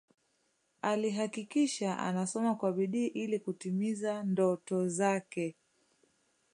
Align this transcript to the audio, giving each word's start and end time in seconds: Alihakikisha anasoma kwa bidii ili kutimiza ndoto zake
Alihakikisha 0.81 1.99
anasoma 1.99 2.55
kwa 2.55 2.71
bidii 2.73 3.07
ili 3.07 3.39
kutimiza 3.39 4.23
ndoto 4.23 4.87
zake 4.87 5.55